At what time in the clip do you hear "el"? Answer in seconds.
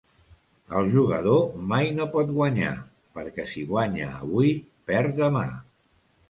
0.77-0.87